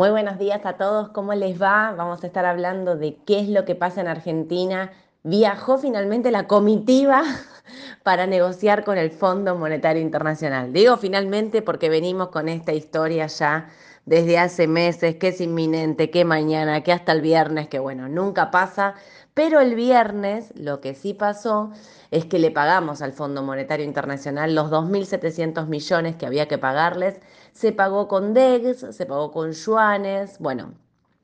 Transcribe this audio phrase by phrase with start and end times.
[0.00, 1.92] Muy buenos días a todos, ¿cómo les va?
[1.94, 4.92] Vamos a estar hablando de qué es lo que pasa en Argentina.
[5.24, 7.22] Viajó finalmente la comitiva
[8.02, 10.72] para negociar con el Fondo Monetario Internacional.
[10.72, 13.68] Digo finalmente porque venimos con esta historia ya
[14.10, 18.50] desde hace meses, que es inminente, que mañana, que hasta el viernes, que bueno, nunca
[18.50, 18.96] pasa.
[19.34, 21.70] Pero el viernes lo que sí pasó
[22.10, 27.20] es que le pagamos al Fondo Monetario Internacional los 2.700 millones que había que pagarles.
[27.52, 30.74] Se pagó con DEGs, se pagó con yuanes, bueno,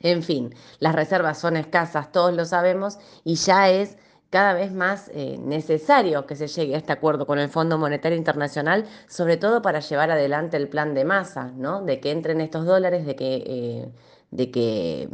[0.00, 3.96] en fin, las reservas son escasas, todos lo sabemos, y ya es
[4.32, 8.16] cada vez más eh, necesario que se llegue a este acuerdo con el Fondo Monetario
[8.16, 11.82] Internacional, sobre todo para llevar adelante el plan de masa, ¿no?
[11.82, 13.92] De que entren estos dólares, de que eh,
[14.32, 15.08] de que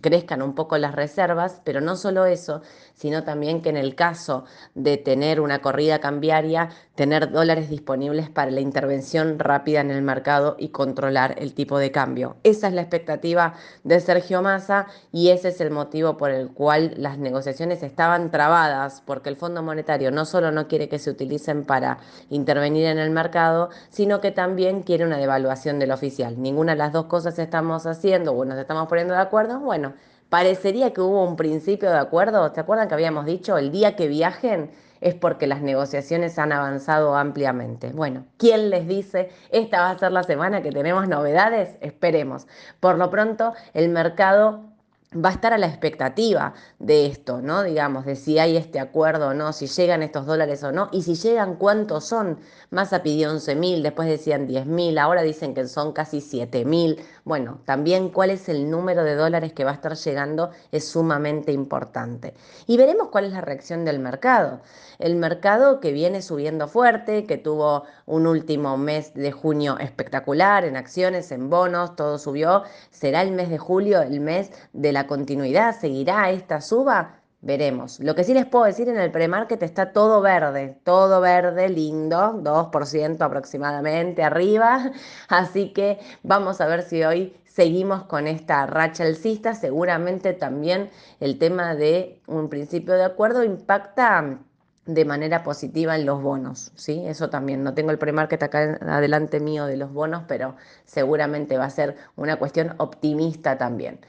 [0.00, 2.60] crezcan un poco las reservas, pero no solo eso,
[2.94, 8.50] sino también que en el caso de tener una corrida cambiaria, tener dólares disponibles para
[8.50, 12.36] la intervención rápida en el mercado y controlar el tipo de cambio.
[12.42, 13.54] Esa es la expectativa
[13.84, 19.02] de Sergio Massa y ese es el motivo por el cual las negociaciones estaban trabadas,
[19.06, 21.98] porque el Fondo Monetario no solo no quiere que se utilicen para
[22.28, 26.40] intervenir en el mercado, sino que también quiere una devaluación del oficial.
[26.40, 29.94] Ninguna de las dos cosas estamos haciendo, bueno, estamos poniendo de acuerdo, bueno,
[30.28, 32.52] parecería que hubo un principio de acuerdo.
[32.54, 34.70] ¿Se acuerdan que habíamos dicho el día que viajen?
[35.02, 37.92] es porque las negociaciones han avanzado ampliamente.
[37.92, 41.76] Bueno, ¿quién les dice esta va a ser la semana que tenemos novedades?
[41.80, 42.46] Esperemos.
[42.80, 44.71] Por lo pronto, el mercado
[45.14, 47.62] va a estar a la expectativa de esto, ¿no?
[47.62, 51.02] Digamos, de si hay este acuerdo o no, si llegan estos dólares o no, y
[51.02, 52.38] si llegan, ¿cuántos son?
[52.70, 57.00] Massa pidió 11 mil, después decían 10 mil, ahora dicen que son casi 7 mil.
[57.24, 61.52] Bueno, también cuál es el número de dólares que va a estar llegando es sumamente
[61.52, 62.34] importante.
[62.66, 64.60] Y veremos cuál es la reacción del mercado.
[64.98, 70.76] El mercado que viene subiendo fuerte, que tuvo un último mes de junio espectacular en
[70.76, 75.78] acciones, en bonos, todo subió, será el mes de julio el mes de la continuidad?
[75.78, 77.22] ¿Seguirá esta suba?
[77.40, 77.98] Veremos.
[77.98, 82.40] Lo que sí les puedo decir en el premarket está todo verde, todo verde, lindo,
[82.40, 84.92] 2% aproximadamente arriba.
[85.28, 89.54] Así que vamos a ver si hoy seguimos con esta racha alcista.
[89.54, 94.38] Seguramente también el tema de un principio de acuerdo impacta
[94.86, 97.04] de manera positiva en los bonos, ¿sí?
[97.06, 101.66] Eso también, no tengo el premarket acá adelante mío de los bonos, pero seguramente va
[101.66, 104.00] a ser una cuestión optimista también.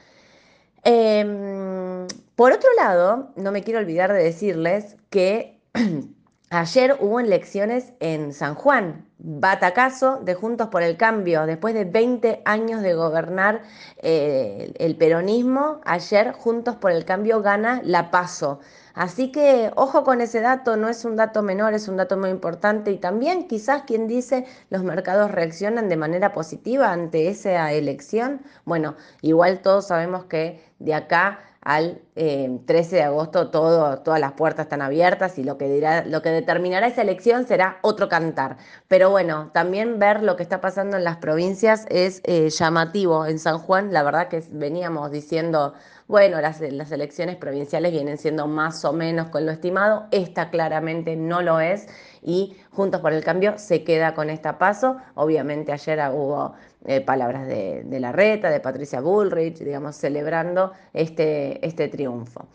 [0.84, 2.06] Em,
[2.36, 5.60] por otro lado, no me quiero olvidar de decirles que
[6.50, 12.42] ayer hubo elecciones en San Juan, batacazo de Juntos por el Cambio, después de 20
[12.44, 13.62] años de gobernar
[13.98, 18.60] eh, el peronismo, ayer Juntos por el Cambio gana la paso.
[18.94, 22.30] Así que ojo con ese dato, no es un dato menor, es un dato muy
[22.30, 28.42] importante y también quizás quien dice los mercados reaccionan de manera positiva ante esa elección.
[28.64, 34.32] Bueno, igual todos sabemos que de acá al 13 eh, de agosto todo, todas las
[34.32, 38.58] puertas están abiertas y lo que, dirá, lo que determinará esa elección será otro cantar.
[38.86, 43.26] Pero bueno, también ver lo que está pasando en las provincias es eh, llamativo.
[43.26, 45.72] En San Juan, la verdad que veníamos diciendo,
[46.06, 51.16] bueno, las, las elecciones provinciales vienen siendo más o menos con lo estimado, esta claramente
[51.16, 51.88] no lo es
[52.24, 54.96] y Juntos por el Cambio se queda con esta paso.
[55.14, 56.54] Obviamente ayer hubo
[56.84, 62.46] eh, palabras de, de, la reta, de Patricia Bullrich, digamos, celebrando este, este triunfo.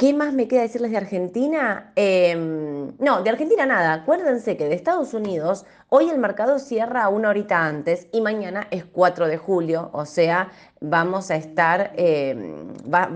[0.00, 1.92] ¿Qué más me queda decirles de Argentina?
[1.94, 3.92] Em, no, de Argentina nada.
[3.92, 8.86] Acuérdense que de Estados Unidos hoy el mercado cierra una horita antes y mañana es
[8.86, 13.10] 4 de julio, o sea, vamos a estar, em, va,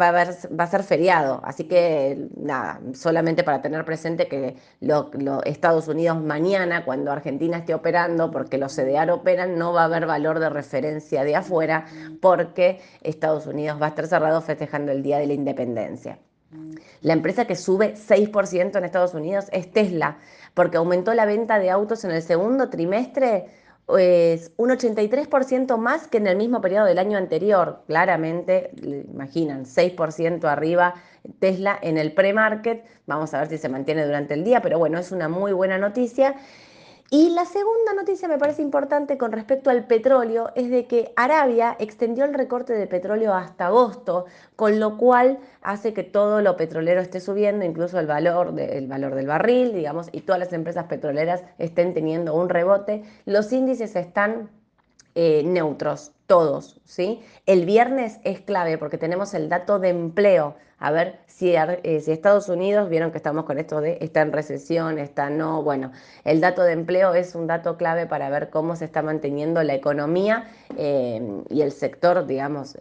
[0.58, 1.40] a ser feriado.
[1.42, 5.10] Así que nada, solamente para tener presente que lo,
[5.46, 10.04] Estados Unidos mañana, cuando Argentina esté operando, porque los CDR operan, no va a haber
[10.04, 11.86] valor de referencia de afuera,
[12.20, 16.18] porque Estados Unidos va a estar cerrado festejando el Día de la Independencia.
[17.00, 20.19] La empresa que sube 6% en Estados Unidos es Tesla,
[20.54, 23.47] porque aumentó la venta de autos en el segundo trimestre
[23.87, 27.82] pues, un 83% más que en el mismo periodo del año anterior.
[27.87, 30.94] Claramente, imaginan, 6% arriba
[31.38, 32.84] Tesla en el pre-market.
[33.06, 35.78] Vamos a ver si se mantiene durante el día, pero bueno, es una muy buena
[35.78, 36.37] noticia.
[37.10, 41.76] Y la segunda noticia me parece importante con respecto al petróleo es de que Arabia
[41.78, 44.24] extendió el recorte de petróleo hasta agosto,
[44.56, 48.54] con lo cual hace que todo lo petrolero esté subiendo, incluso el valor,
[48.88, 53.02] valor del barril, digamos, y todas las empresas petroleras estén teniendo un rebote.
[53.26, 54.50] Los índices están
[55.14, 57.22] eh, neutros, todos, ¿sí?
[57.46, 60.56] El viernes es clave porque tenemos el dato de empleo.
[60.78, 64.32] A ver si, eh, si, Estados Unidos, vieron que estamos con esto de está en
[64.32, 65.93] recesión, está no, bueno,
[66.25, 69.75] el dato de empleo es un dato clave para ver cómo se está manteniendo la
[69.75, 72.76] economía eh, y el sector, digamos,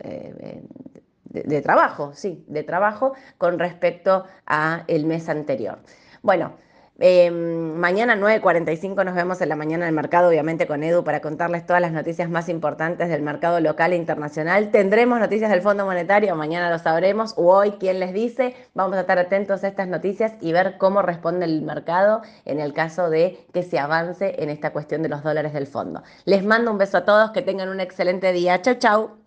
[1.33, 5.79] de, trabajo, sí, de trabajo con respecto a el mes anterior.
[6.21, 6.53] Bueno,
[6.99, 11.65] eh, mañana 9.45 nos vemos en la mañana del mercado, obviamente con Edu, para contarles
[11.65, 14.69] todas las noticias más importantes del mercado local e internacional.
[14.69, 18.55] Tendremos noticias del Fondo Monetario, mañana lo sabremos, o hoy, ¿quién les dice?
[18.75, 22.73] Vamos a estar atentos a estas noticias y ver cómo responde el mercado en el
[22.73, 26.03] caso de que se avance en esta cuestión de los dólares del fondo.
[26.25, 28.61] Les mando un beso a todos, que tengan un excelente día.
[28.61, 29.22] Chau, chau.